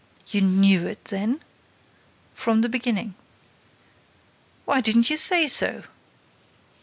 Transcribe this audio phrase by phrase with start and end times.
[0.29, 1.41] "You knew it, then?"
[2.33, 3.13] "From the beginning."
[4.65, 5.83] "Why didn't you say so?"